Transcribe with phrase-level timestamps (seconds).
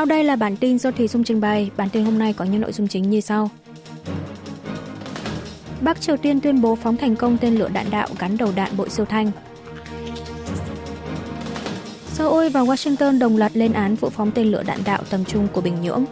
[0.00, 1.70] Sau đây là bản tin do Thùy Dung trình bày.
[1.76, 3.50] Bản tin hôm nay có những nội dung chính như sau.
[5.80, 8.76] Bắc Triều Tiên tuyên bố phóng thành công tên lửa đạn đạo gắn đầu đạn
[8.76, 9.30] bội siêu thanh.
[12.12, 15.48] Seoul và Washington đồng loạt lên án vụ phóng tên lửa đạn đạo tầm trung
[15.52, 16.04] của Bình Nhưỡng.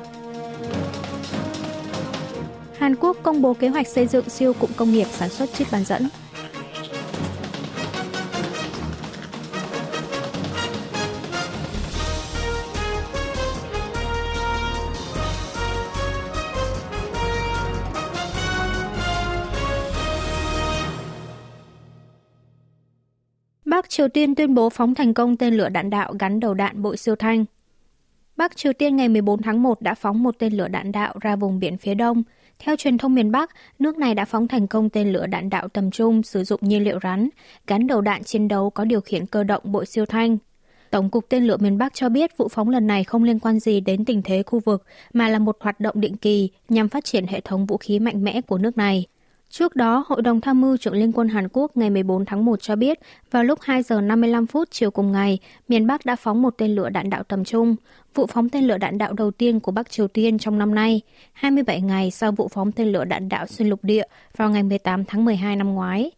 [2.79, 5.67] Hàn Quốc công bố kế hoạch xây dựng siêu cụm công nghiệp sản xuất chip
[5.73, 6.09] bán dẫn.
[23.79, 26.83] Bắc Triều Tiên tuyên bố phóng thành công tên lửa đạn đạo gắn đầu đạn
[26.83, 27.45] bội siêu thanh.
[28.37, 31.37] Bắc Triều Tiên ngày 14 tháng 1 đã phóng một tên lửa đạn đạo ra
[31.37, 32.23] vùng biển phía đông.
[32.59, 35.69] Theo truyền thông miền Bắc, nước này đã phóng thành công tên lửa đạn đạo
[35.69, 37.29] tầm trung sử dụng nhiên liệu rắn,
[37.67, 40.39] gắn đầu đạn chiến đấu có điều khiển cơ động bội siêu thanh.
[40.91, 43.61] Tổng cục tên lửa miền Bắc cho biết vụ phóng lần này không liên quan
[43.61, 47.05] gì đến tình thế khu vực, mà là một hoạt động định kỳ nhằm phát
[47.05, 49.07] triển hệ thống vũ khí mạnh mẽ của nước này.
[49.51, 52.63] Trước đó, Hội đồng Tham mưu trưởng Liên quân Hàn Quốc ngày 14 tháng 1
[52.63, 52.99] cho biết,
[53.31, 56.75] vào lúc 2 giờ 55 phút chiều cùng ngày, miền Bắc đã phóng một tên
[56.75, 57.77] lửa đạn đạo tầm trung,
[58.15, 61.01] vụ phóng tên lửa đạn đạo đầu tiên của Bắc Triều Tiên trong năm nay,
[61.33, 64.05] 27 ngày sau vụ phóng tên lửa đạn đạo xuyên lục địa
[64.37, 66.11] vào ngày 18 tháng 12 năm ngoái.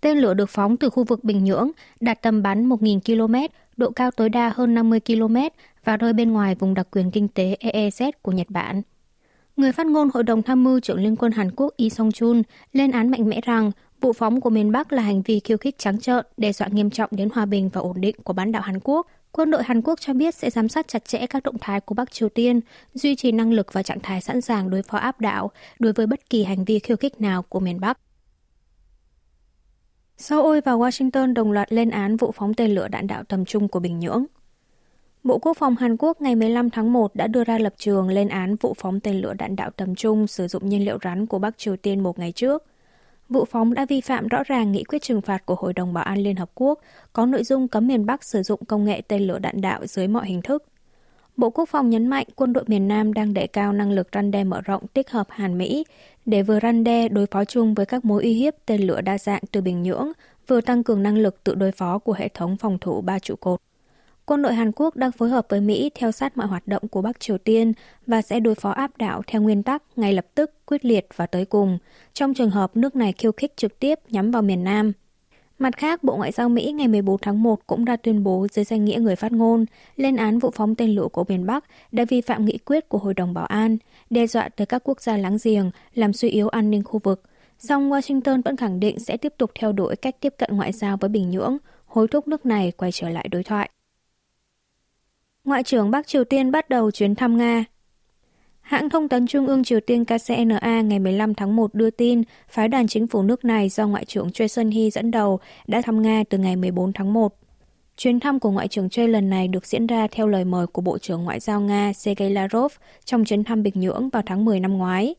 [0.00, 3.90] Tên lửa được phóng từ khu vực Bình Nhưỡng, đạt tầm bắn 1.000 km, độ
[3.90, 5.36] cao tối đa hơn 50 km
[5.84, 8.82] và rơi bên ngoài vùng đặc quyền kinh tế EEZ của Nhật Bản.
[9.56, 12.90] Người phát ngôn Hội đồng Tham mưu trưởng Liên quân Hàn Quốc Lee Song-chun lên
[12.90, 16.00] án mạnh mẽ rằng vụ phóng của miền Bắc là hành vi khiêu khích trắng
[16.00, 18.80] trợn, đe dọa nghiêm trọng đến hòa bình và ổn định của bán đảo Hàn
[18.80, 19.06] Quốc.
[19.32, 21.94] Quân đội Hàn Quốc cho biết sẽ giám sát chặt chẽ các động thái của
[21.94, 22.60] Bắc Triều Tiên,
[22.94, 26.06] duy trì năng lực và trạng thái sẵn sàng đối phó áp đảo đối với
[26.06, 27.98] bất kỳ hành vi khiêu khích nào của miền Bắc.
[30.16, 33.68] Seoul và Washington đồng loạt lên án vụ phóng tên lửa đạn đạo tầm trung
[33.68, 34.24] của Bình Nhưỡng.
[35.26, 38.28] Bộ Quốc phòng Hàn Quốc ngày 15 tháng 1 đã đưa ra lập trường lên
[38.28, 41.38] án vụ phóng tên lửa đạn đạo tầm trung sử dụng nhiên liệu rắn của
[41.38, 42.64] Bắc Triều Tiên một ngày trước.
[43.28, 46.04] Vụ phóng đã vi phạm rõ ràng nghị quyết trừng phạt của Hội đồng Bảo
[46.04, 46.80] an Liên Hợp Quốc,
[47.12, 50.08] có nội dung cấm miền Bắc sử dụng công nghệ tên lửa đạn đạo dưới
[50.08, 50.64] mọi hình thức.
[51.36, 54.30] Bộ Quốc phòng nhấn mạnh quân đội miền Nam đang đẩy cao năng lực răn
[54.30, 55.84] đe mở rộng tích hợp Hàn-Mỹ
[56.26, 59.18] để vừa răn đe đối phó chung với các mối uy hiếp tên lửa đa
[59.18, 60.12] dạng từ Bình Nhưỡng,
[60.46, 63.36] vừa tăng cường năng lực tự đối phó của hệ thống phòng thủ ba trụ
[63.36, 63.60] cột.
[64.26, 67.02] Quân đội Hàn Quốc đang phối hợp với Mỹ theo sát mọi hoạt động của
[67.02, 67.72] Bắc Triều Tiên
[68.06, 71.26] và sẽ đối phó áp đảo theo nguyên tắc ngay lập tức, quyết liệt và
[71.26, 71.78] tới cùng,
[72.12, 74.92] trong trường hợp nước này khiêu khích trực tiếp nhắm vào miền Nam.
[75.58, 78.64] Mặt khác, Bộ Ngoại giao Mỹ ngày 14 tháng 1 cũng đã tuyên bố dưới
[78.64, 79.64] danh nghĩa người phát ngôn
[79.96, 82.98] lên án vụ phóng tên lửa của miền Bắc đã vi phạm nghị quyết của
[82.98, 83.76] Hội đồng Bảo an,
[84.10, 87.22] đe dọa tới các quốc gia láng giềng, làm suy yếu an ninh khu vực.
[87.58, 90.96] Song Washington vẫn khẳng định sẽ tiếp tục theo đuổi cách tiếp cận ngoại giao
[90.96, 93.70] với Bình Nhưỡng, hối thúc nước này quay trở lại đối thoại.
[95.46, 97.64] Ngoại trưởng Bắc Triều Tiên bắt đầu chuyến thăm Nga.
[98.60, 102.68] Hãng thông tấn Trung ương Triều Tiên KCNA ngày 15 tháng 1 đưa tin phái
[102.68, 106.24] đoàn chính phủ nước này do Ngoại trưởng Choi Sun-hee dẫn đầu đã thăm Nga
[106.30, 107.38] từ ngày 14 tháng 1.
[107.96, 110.82] Chuyến thăm của Ngoại trưởng Choi lần này được diễn ra theo lời mời của
[110.82, 112.72] Bộ trưởng Ngoại giao Nga Sergei Lavrov
[113.04, 115.14] trong chuyến thăm Bình Nhưỡng vào tháng 10 năm ngoái.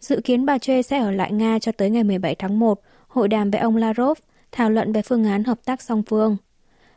[0.00, 3.28] Dự kiến bà Choi sẽ ở lại Nga cho tới ngày 17 tháng 1, hội
[3.28, 4.18] đàm với ông Lavrov,
[4.52, 6.36] thảo luận về phương án hợp tác song phương.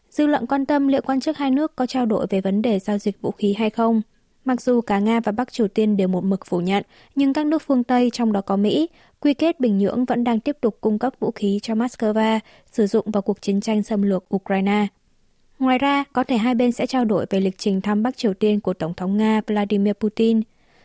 [0.09, 2.79] Dư luận quan tâm liệu quan chức hai nước có trao đổi về vấn đề
[2.79, 4.01] giao dịch vũ khí hay không.
[4.45, 6.83] Mặc dù cả Nga và Bắc Triều Tiên đều một mực phủ nhận,
[7.15, 10.39] nhưng các nước phương Tây, trong đó có Mỹ, quy kết Bình Nhưỡng vẫn đang
[10.39, 12.39] tiếp tục cung cấp vũ khí cho Moscow
[12.71, 14.87] sử dụng vào cuộc chiến tranh xâm lược Ukraine.
[15.59, 18.33] Ngoài ra, có thể hai bên sẽ trao đổi về lịch trình thăm Bắc Triều
[18.33, 20.41] Tiên của Tổng thống Nga Vladimir Putin.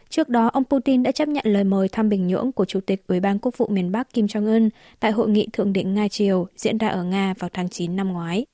[0.09, 3.05] Trước đó, ông Putin đã chấp nhận lời mời thăm Bình Nhưỡng của Chủ tịch
[3.07, 4.69] Ủy ban Quốc vụ miền Bắc Kim Jong-un
[5.01, 8.45] tại hội nghị thượng đỉnh Nga-Triều diễn ra ở Nga vào tháng 9 năm ngoái.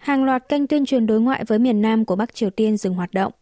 [0.00, 2.94] Hàng loạt kênh tuyên truyền đối ngoại với miền Nam của Bắc Triều Tiên dừng
[2.94, 3.32] hoạt động.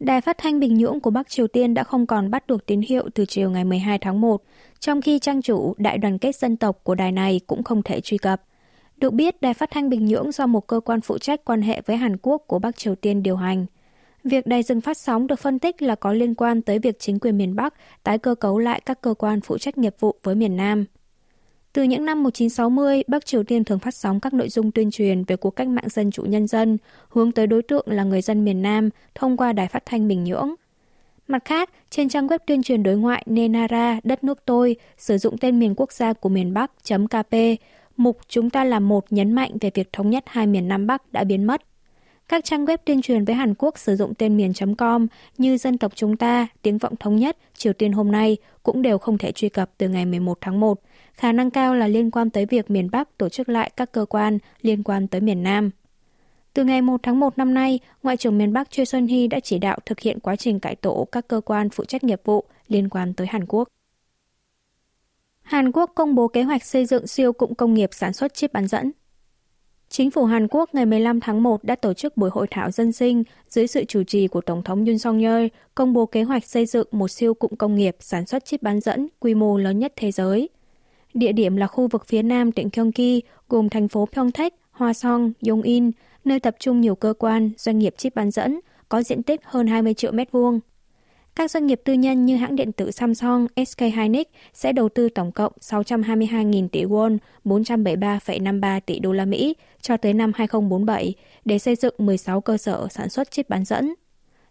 [0.00, 2.80] Đài phát thanh Bình Nhưỡng của Bắc Triều Tiên đã không còn bắt được tín
[2.80, 4.42] hiệu từ chiều ngày 12 tháng 1,
[4.80, 8.00] trong khi trang chủ Đại đoàn kết dân tộc của đài này cũng không thể
[8.00, 8.42] truy cập.
[8.96, 11.80] Được biết, đài phát thanh Bình Nhưỡng do một cơ quan phụ trách quan hệ
[11.86, 13.66] với Hàn Quốc của Bắc Triều Tiên điều hành.
[14.24, 17.18] Việc đài dừng phát sóng được phân tích là có liên quan tới việc chính
[17.18, 20.34] quyền miền Bắc tái cơ cấu lại các cơ quan phụ trách nghiệp vụ với
[20.34, 20.84] miền Nam.
[21.72, 25.24] Từ những năm 1960, Bắc Triều Tiên thường phát sóng các nội dung tuyên truyền
[25.24, 26.78] về cuộc cách mạng dân chủ nhân dân,
[27.08, 30.24] hướng tới đối tượng là người dân miền Nam thông qua đài phát thanh Bình
[30.24, 30.54] Nhưỡng.
[31.28, 35.38] Mặt khác, trên trang web tuyên truyền đối ngoại Nenara, đất nước tôi, sử dụng
[35.38, 37.34] tên miền quốc gia của miền Bắc.kp,
[37.96, 41.12] mục Chúng ta là một nhấn mạnh về việc thống nhất hai miền Nam Bắc
[41.12, 41.62] đã biến mất.
[42.28, 45.06] Các trang web tuyên truyền với Hàn Quốc sử dụng tên miền.com
[45.38, 48.98] như Dân tộc chúng ta, Tiếng vọng thống nhất, Triều Tiên hôm nay cũng đều
[48.98, 50.80] không thể truy cập từ ngày 11 tháng 1,
[51.12, 54.04] khả năng cao là liên quan tới việc miền Bắc tổ chức lại các cơ
[54.04, 55.70] quan liên quan tới miền Nam.
[56.54, 59.40] Từ ngày 1 tháng 1 năm nay, Ngoại trưởng miền Bắc Choi Xuân Hee đã
[59.40, 62.44] chỉ đạo thực hiện quá trình cải tổ các cơ quan phụ trách nghiệp vụ
[62.68, 63.68] liên quan tới Hàn Quốc.
[65.42, 68.52] Hàn Quốc công bố kế hoạch xây dựng siêu cụm công nghiệp sản xuất chip
[68.52, 68.92] bán dẫn.
[69.90, 72.92] Chính phủ Hàn Quốc ngày 15 tháng 1 đã tổ chức buổi hội thảo dân
[72.92, 76.44] sinh dưới sự chủ trì của Tổng thống Yoon song yeol công bố kế hoạch
[76.44, 79.78] xây dựng một siêu cụm công nghiệp sản xuất chip bán dẫn quy mô lớn
[79.78, 80.48] nhất thế giới.
[81.14, 85.32] Địa điểm là khu vực phía nam tỉnh Gyeonggi, gồm thành phố Pyeongtaek, Hoa Song,
[85.48, 85.90] Yongin,
[86.24, 89.66] nơi tập trung nhiều cơ quan, doanh nghiệp chip bán dẫn, có diện tích hơn
[89.66, 90.60] 20 triệu mét vuông.
[91.38, 95.08] Các doanh nghiệp tư nhân như hãng điện tử Samsung, SK Hynix sẽ đầu tư
[95.08, 101.14] tổng cộng 622.000 tỷ won, 473,53 tỷ đô la Mỹ cho tới năm 2047
[101.44, 103.94] để xây dựng 16 cơ sở sản xuất chip bán dẫn.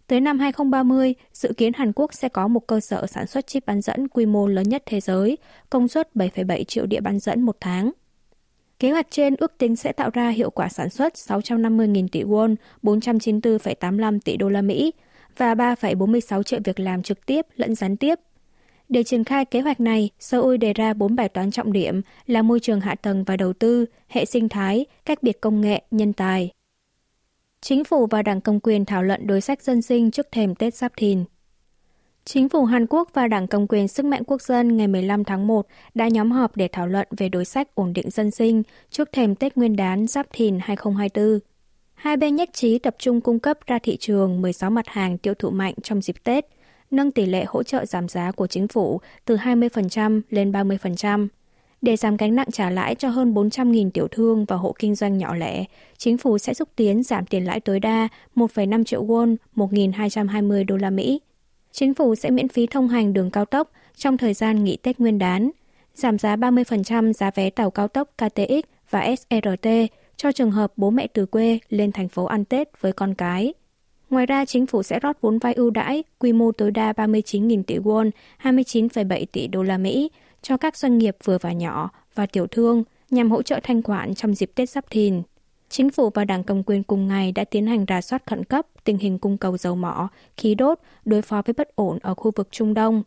[0.08, 3.66] Tới năm 2030, dự kiến Hàn Quốc sẽ có một cơ sở sản xuất chip
[3.66, 5.38] bán dẫn quy mô lớn nhất thế giới,
[5.70, 7.92] công suất 7,7 triệu đĩa bán dẫn một tháng.
[8.80, 12.56] Kế hoạch trên ước tính sẽ tạo ra hiệu quả sản xuất 650.000 tỷ won,
[12.84, 14.94] 494,85 tỷ đô la Mỹ
[15.38, 18.20] và 3,46 triệu việc làm trực tiếp lẫn gián tiếp.
[18.90, 22.42] Để triển khai kế hoạch này, Seoul đề ra 4 bài toán trọng điểm là
[22.42, 26.14] môi trường hạ tầng và đầu tư, hệ sinh thái, cách biệt công nghệ, nhân
[26.14, 26.52] tài.
[27.62, 30.76] Chính phủ và Đảng Công quyền thảo luận đối sách dân sinh trước thềm Tết
[30.76, 31.24] Giáp Thìn.
[32.26, 35.48] Chính phủ Hàn Quốc và Đảng Cầm quyền Sức mạnh Quốc dân ngày 15 tháng
[35.48, 39.10] 1 đã nhóm họp để thảo luận về đối sách ổn định dân sinh trước
[39.12, 41.40] thềm Tết Nguyên đán Giáp Thìn 2024.
[41.98, 45.34] Hai bên nhất trí tập trung cung cấp ra thị trường 16 mặt hàng tiêu
[45.34, 46.46] thụ mạnh trong dịp Tết,
[46.92, 51.28] nâng tỷ lệ hỗ trợ giảm giá của chính phủ từ 20% lên 30%.
[51.82, 55.18] Để giảm gánh nặng trả lãi cho hơn 400.000 tiểu thương và hộ kinh doanh
[55.18, 55.66] nhỏ lẻ,
[55.98, 60.78] chính phủ sẽ xúc tiến giảm tiền lãi tối đa 1,5 triệu won, 1.220 đô
[60.78, 61.22] la Mỹ.
[61.72, 65.00] Chính phủ sẽ miễn phí thông hành đường cao tốc trong thời gian nghỉ Tết
[65.00, 65.52] Nguyên đán,
[65.96, 69.68] giảm giá 30% giá vé tàu cao tốc KTX và SRT
[70.18, 73.54] cho trường hợp bố mẹ từ quê lên thành phố ăn Tết với con cái.
[74.10, 77.64] Ngoài ra, chính phủ sẽ rót vốn vay ưu đãi quy mô tối đa 39.000
[77.64, 78.12] tỷ won,
[78.44, 80.12] 29,7 tỷ đô la Mỹ
[80.42, 84.16] cho các doanh nghiệp vừa và nhỏ và tiểu thương nhằm hỗ trợ thanh khoản
[84.16, 85.22] trong dịp Tết Giáp Thìn.
[85.70, 88.68] Chính phủ và Đảng Cầm quyền cùng ngày đã tiến hành rà soát khẩn cấp
[88.84, 92.32] tình hình cung cầu dầu mỏ, khí đốt đối phó với bất ổn ở khu
[92.36, 93.04] vực Trung Đông.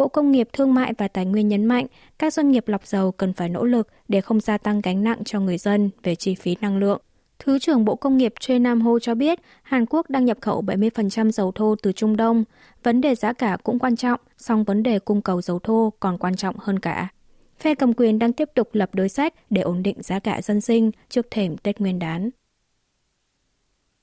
[0.00, 1.86] Bộ Công nghiệp Thương mại và Tài nguyên nhấn mạnh
[2.18, 5.24] các doanh nghiệp lọc dầu cần phải nỗ lực để không gia tăng gánh nặng
[5.24, 7.00] cho người dân về chi phí năng lượng.
[7.38, 10.62] Thứ trưởng Bộ Công nghiệp Choi Nam Ho cho biết Hàn Quốc đang nhập khẩu
[10.62, 12.44] 70% dầu thô từ Trung Đông.
[12.82, 16.18] Vấn đề giá cả cũng quan trọng, song vấn đề cung cầu dầu thô còn
[16.18, 17.08] quan trọng hơn cả.
[17.58, 20.60] Phe cầm quyền đang tiếp tục lập đối sách để ổn định giá cả dân
[20.60, 22.30] sinh trước thềm Tết Nguyên đán.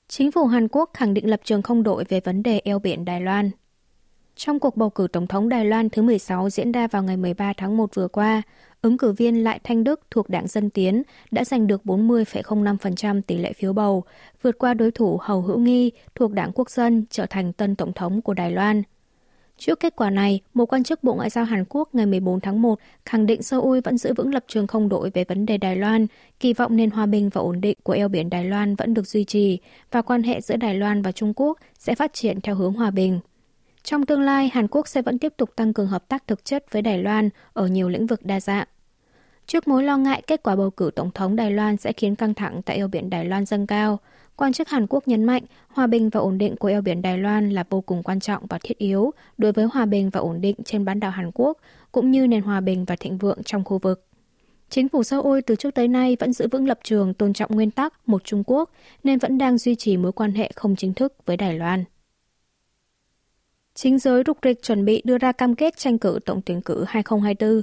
[0.08, 3.04] Chính phủ Hàn Quốc khẳng định lập trường không đổi về vấn đề eo biển
[3.04, 3.50] Đài Loan.
[4.38, 7.52] Trong cuộc bầu cử Tổng thống Đài Loan thứ 16 diễn ra vào ngày 13
[7.56, 8.42] tháng 1 vừa qua,
[8.82, 13.36] ứng cử viên Lại Thanh Đức thuộc Đảng Dân Tiến đã giành được 40,05% tỷ
[13.36, 14.04] lệ phiếu bầu,
[14.42, 17.92] vượt qua đối thủ Hầu Hữu Nghi thuộc Đảng Quốc dân trở thành tân Tổng
[17.92, 18.82] thống của Đài Loan.
[19.56, 22.62] Trước kết quả này, một quan chức Bộ Ngoại giao Hàn Quốc ngày 14 tháng
[22.62, 25.76] 1 khẳng định Seoul vẫn giữ vững lập trường không đổi về vấn đề Đài
[25.76, 26.06] Loan,
[26.40, 29.06] kỳ vọng nền hòa bình và ổn định của eo biển Đài Loan vẫn được
[29.06, 29.58] duy trì
[29.90, 32.90] và quan hệ giữa Đài Loan và Trung Quốc sẽ phát triển theo hướng hòa
[32.90, 33.20] bình.
[33.90, 36.72] Trong tương lai, Hàn Quốc sẽ vẫn tiếp tục tăng cường hợp tác thực chất
[36.72, 38.66] với Đài Loan ở nhiều lĩnh vực đa dạng.
[39.46, 42.34] Trước mối lo ngại kết quả bầu cử tổng thống Đài Loan sẽ khiến căng
[42.34, 43.98] thẳng tại eo biển Đài Loan dâng cao,
[44.36, 47.18] quan chức Hàn Quốc nhấn mạnh hòa bình và ổn định của eo biển Đài
[47.18, 50.40] Loan là vô cùng quan trọng và thiết yếu đối với hòa bình và ổn
[50.40, 51.58] định trên bán đảo Hàn Quốc,
[51.92, 54.04] cũng như nền hòa bình và thịnh vượng trong khu vực.
[54.70, 57.70] Chính phủ Seoul từ trước tới nay vẫn giữ vững lập trường tôn trọng nguyên
[57.70, 58.70] tắc một Trung Quốc
[59.04, 61.84] nên vẫn đang duy trì mối quan hệ không chính thức với Đài Loan.
[63.80, 66.84] Chính giới rục rịch chuẩn bị đưa ra cam kết tranh cử tổng tuyển cử
[66.88, 67.62] 2024.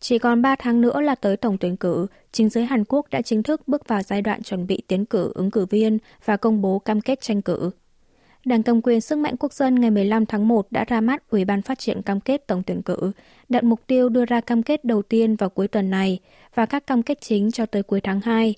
[0.00, 3.22] Chỉ còn 3 tháng nữa là tới tổng tuyển cử, chính giới Hàn Quốc đã
[3.22, 6.62] chính thức bước vào giai đoạn chuẩn bị tiến cử ứng cử viên và công
[6.62, 7.70] bố cam kết tranh cử.
[8.44, 11.44] Đảng cầm quyền sức mạnh quốc dân ngày 15 tháng 1 đã ra mắt Ủy
[11.44, 13.12] ban phát triển cam kết tổng tuyển cử,
[13.48, 16.18] đặt mục tiêu đưa ra cam kết đầu tiên vào cuối tuần này
[16.54, 18.54] và các cam kết chính cho tới cuối tháng 2.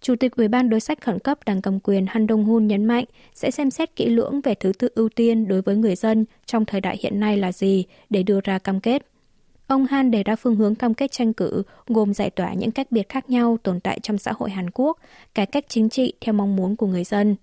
[0.00, 3.04] Chủ tịch Ủy ban đối sách khẩn cấp Đảng cầm quyền Han Dong-hun nhấn mạnh
[3.34, 6.64] sẽ xem xét kỹ lưỡng về thứ tự ưu tiên đối với người dân trong
[6.64, 9.06] thời đại hiện nay là gì để đưa ra cam kết.
[9.66, 12.92] Ông Han đề ra phương hướng cam kết tranh cử gồm giải tỏa những cách
[12.92, 14.98] biệt khác nhau tồn tại trong xã hội Hàn Quốc,
[15.34, 17.36] cải cách chính trị theo mong muốn của người dân.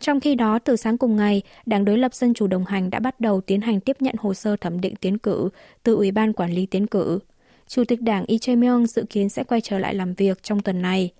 [0.00, 2.98] Trong khi đó, từ sáng cùng ngày, Đảng đối lập Dân chủ đồng hành đã
[2.98, 5.48] bắt đầu tiến hành tiếp nhận hồ sơ thẩm định tiến cử
[5.82, 7.18] từ Ủy ban Quản lý tiến cử.
[7.68, 10.82] Chủ tịch đảng Lee Jae-myung dự kiến sẽ quay trở lại làm việc trong tuần
[10.82, 11.10] này.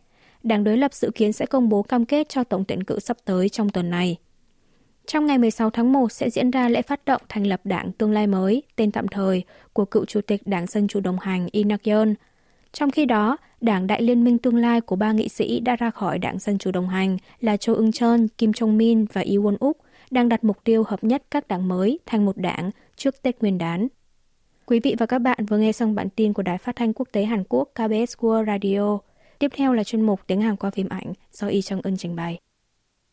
[0.47, 3.17] Đảng đối lập dự kiến sẽ công bố cam kết cho tổng tuyển cử sắp
[3.25, 4.17] tới trong tuần này.
[5.07, 8.13] Trong ngày 16 tháng 1 sẽ diễn ra lễ phát động thành lập đảng tương
[8.13, 12.15] lai mới, tên tạm thời, của cựu chủ tịch Đảng Dân Chủ đồng hành Inakion.
[12.73, 15.91] Trong khi đó, Đảng Đại Liên minh Tương lai của ba nghị sĩ đã ra
[15.91, 19.37] khỏi Đảng Dân Chủ đồng hành là Cho Ưng Chơn, Kim Jong Min và Lee
[19.37, 19.77] Won Uk
[20.11, 23.59] đang đặt mục tiêu hợp nhất các đảng mới thành một đảng trước Tết Nguyên
[23.59, 23.89] đán.
[24.67, 27.09] Quý vị và các bạn vừa nghe xong bản tin của Đài Phát thanh Quốc
[27.13, 28.99] tế Hàn Quốc KBS World Radio.
[29.39, 32.17] Tiếp theo là chuyên mục tiếng Hàn qua phim ảnh do Y Chung Ân trình
[32.17, 32.39] bày.